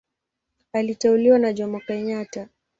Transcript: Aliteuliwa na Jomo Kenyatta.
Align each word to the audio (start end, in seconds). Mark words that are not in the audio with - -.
Aliteuliwa 0.73 1.39
na 1.39 1.53
Jomo 1.53 1.79
Kenyatta. 1.79 2.49